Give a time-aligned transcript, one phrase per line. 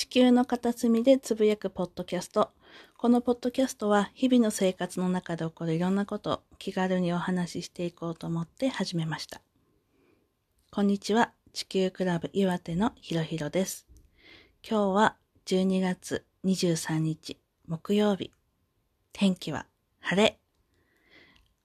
[0.00, 2.52] 地球の片隅でつぶやくポッドキャスト。
[2.96, 9.42] このポッドキャストは日々の生活の中で起こるいろんなことを気軽にお話ししていこうと思って始めました。
[10.70, 11.32] こんにちは。
[11.52, 13.86] 地球クラブ岩手のひろひろです。
[14.66, 17.36] 今日は12月23日
[17.68, 18.32] 木曜日。
[19.12, 19.66] 天気は
[20.00, 20.38] 晴れ。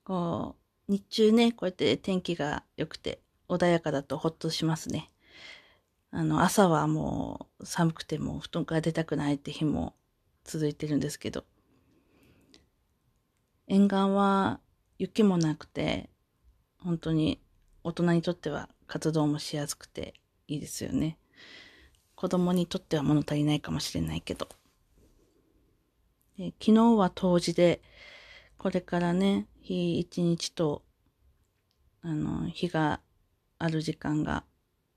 [0.03, 0.57] こ
[0.89, 5.09] う、日中ね、こうやって天気が良くて穏やかだとほっとしますね。
[6.15, 9.97] あの、朝はもう寒くても布団から出たくないって日も
[10.45, 11.43] 続いてるんですけど、
[13.67, 14.61] 沿岸は
[14.97, 16.09] 雪もなくて、
[16.77, 17.41] 本当に
[17.83, 20.13] 大人にとっては活動もしやすくて
[20.47, 21.17] いいですよね。
[22.15, 24.47] 子供にとっては物足りないかもしれないけど。
[26.37, 27.81] 昨日は冬至で、
[28.57, 30.81] これからね、日一日と、
[32.01, 33.01] あの、日が
[33.59, 34.45] ある時間が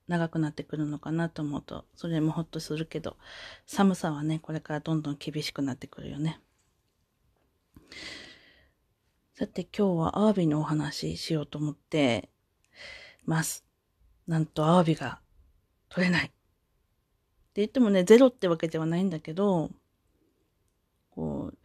[0.09, 3.17] 長くなってくるのかなと思うと、それもほっとするけど、
[3.67, 6.41] 寒さはね、これからどんどん厳しくなってくるよね。
[9.35, 12.29] さて今日はアワビのお話ししようと思って
[13.25, 13.65] ます。
[14.27, 15.21] なんとアワビが
[15.89, 16.27] 取れない。
[16.27, 16.35] って
[17.57, 19.71] 言ってもね、ゼロってわけではないんだけど、
[21.11, 21.59] こう、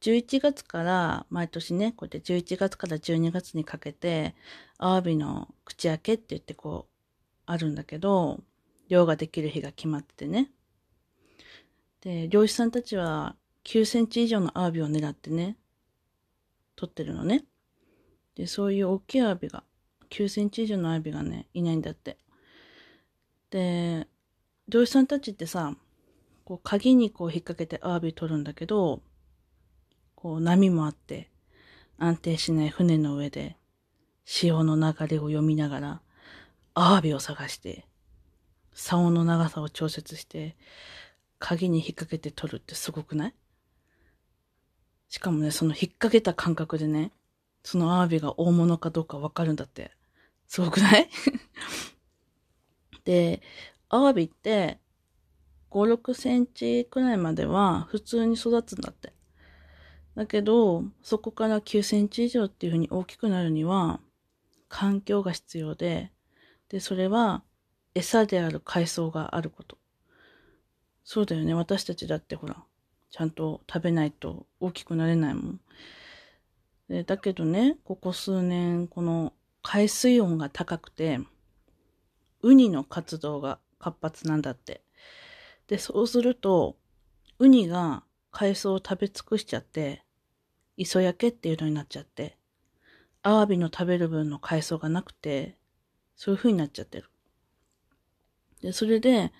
[0.00, 4.34] 11月から毎年ね、こうやって11月から12月にかけて、
[4.78, 6.95] アワビの口開けって言ってこう、
[7.46, 8.42] あるんだけど、
[8.88, 10.50] 漁ができる日が決まっててね。
[12.02, 15.56] で、漁師さんたちは9センチ以上のアワビを狙ってね、
[16.76, 17.44] 取ってるのね。
[18.34, 19.64] で、そういう大きいアワビが、
[20.10, 22.18] 9センチ以上のアワビがね、いないんだって。
[23.50, 24.06] で、
[24.68, 25.74] 漁師さんたちってさ、
[26.44, 29.02] こう鍵にこう引っ掛けてアワビ取るんだけど、
[30.14, 31.30] こう波もあって、
[31.98, 33.56] 安定しない船の上で、
[34.24, 36.02] 潮の流れを読みながら、
[36.78, 37.86] アワビを探して、
[38.74, 40.56] 竿の長さを調節して、
[41.38, 43.34] 鍵に引っ掛けて取るってすごくない？
[45.08, 47.12] しかもね、その引っ掛けた感覚でね、
[47.62, 49.90] そのアワビが大物かどうかわかるんだって。
[50.48, 51.08] すごくない？
[53.04, 53.40] で、
[53.88, 54.78] アワビって、
[55.70, 59.14] 5、6センチくらいまでは普通に育つんだって。
[60.14, 64.00] だけど、そこから9センチ以上っていう風に大きくなるには、
[64.68, 66.12] 環境が必要で、
[66.68, 67.42] で、それは
[67.94, 69.78] 餌である海藻があること。
[71.04, 71.54] そうだよね。
[71.54, 72.56] 私たちだってほら、
[73.10, 75.60] ちゃんと食べないと大きくなれないもん。
[76.88, 79.32] でだけどね、ここ数年、この
[79.62, 81.20] 海水温が高くて、
[82.42, 84.82] ウニの活動が活発なんだって。
[85.66, 86.76] で、そうすると、
[87.38, 90.04] ウニが海藻を食べ尽くしちゃって、
[90.76, 92.36] 磯焼けっていうのになっちゃって、
[93.22, 95.56] アワビの食べる分の海藻がなくて、
[96.16, 97.08] そういう風になっちゃってる。
[98.62, 99.32] で、それで、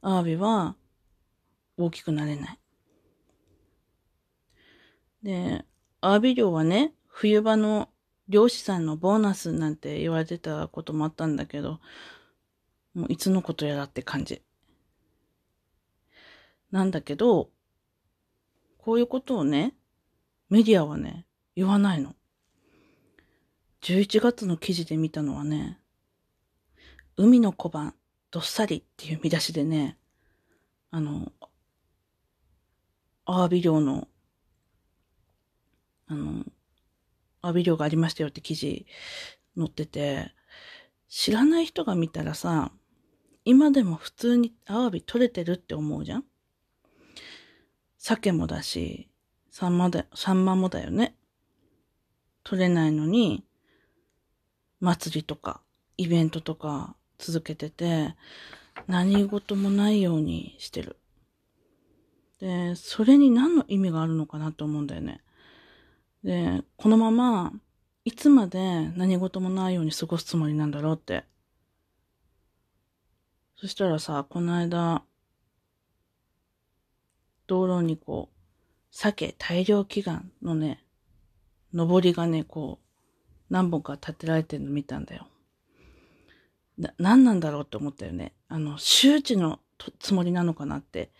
[0.00, 0.76] アワビは
[1.76, 2.58] 大きくなれない。
[5.22, 5.64] で、
[6.00, 7.90] アワビ漁はね、冬場の
[8.28, 11.80] 漁師さんのボーナスなんて言われてたこともあったんだけど、
[12.94, 14.42] もういつのことやらって感じ。
[16.70, 17.50] なんだけど、
[18.78, 19.74] こういうことをね、
[20.48, 21.26] メディアはね、
[21.56, 22.14] 言わないの。
[23.82, 25.79] 11月の記事で見たのはね、
[27.22, 27.94] 海の小判、
[28.30, 29.98] どっさりっていう見出しでね、
[30.90, 31.32] あの、
[33.26, 34.08] アワビ漁の、
[36.06, 36.46] あの、
[37.42, 38.86] アワビ漁がありましたよって記事
[39.54, 40.32] 載ってて、
[41.10, 42.72] 知らない人が見たらさ、
[43.44, 46.24] 今でも普通にアワビ取れてるって思うじゃん？
[47.98, 49.10] 鮭もだし、
[49.50, 51.16] サンマだ、サンマもだよね？
[52.44, 53.44] 取れないのに、
[54.80, 55.60] 祭りとか、
[55.98, 58.16] イベントとか、続けてて、
[58.86, 60.96] 何事もないようにしてる。
[62.40, 65.20] で、それに何の意味があるのかなと思うんだよね。
[66.24, 67.52] で、このまま、
[68.04, 71.24] いつまで何事もないように過ごすつもりなんだろうって。
[73.56, 75.04] そしたらさ、この間、
[77.46, 78.36] 道路にこう、
[78.90, 80.82] 鮭大量祈願のね、
[81.72, 85.26] 上りがね、こう、何本か立てられてるの見たんだよ。
[86.80, 88.32] な、何なんだろうって思ったよね。
[88.48, 89.60] あの、周知の
[89.98, 91.10] つもりなのかなって、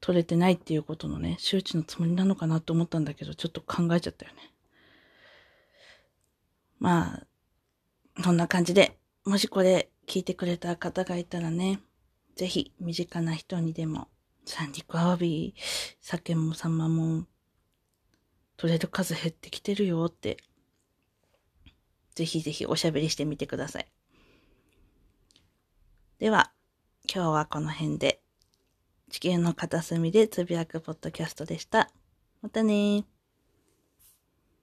[0.00, 4.52] 取れてないっていうことのね、周知のつもりなのかなと思ったんだけど、ちょっと考えちゃったよね。
[6.78, 7.22] ま
[8.16, 11.80] あ、そんな感じで、もしこれ聞いてくれた方がいたらね、
[12.34, 14.08] ぜひ身近な人にでも、
[14.44, 15.54] 三陸アワビ、
[16.00, 17.26] 酒もサンマも、
[18.56, 20.36] 取れる数減ってきてるよって、
[22.14, 23.86] ぜひぜひおしゃべりしてみてください。
[26.18, 26.50] では、
[27.14, 28.22] 今日はこの辺で。
[29.10, 31.90] 地球の片隅でつぶやくポッドキャストでした。
[32.40, 33.15] またねー。